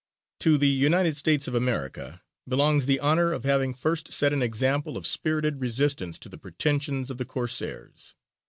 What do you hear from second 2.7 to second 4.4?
the honour of having first set